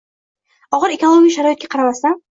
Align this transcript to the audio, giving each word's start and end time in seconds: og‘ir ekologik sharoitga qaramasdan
og‘ir 0.77 0.95
ekologik 0.95 1.35
sharoitga 1.37 1.73
qaramasdan 1.77 2.23